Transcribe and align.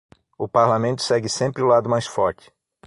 O 0.35 0.47
parlamento 0.47 1.03
segue 1.03 1.29
sempre 1.29 1.61
o 1.61 1.67
lado 1.67 1.87
mais 1.87 2.07
forte. 2.07 2.51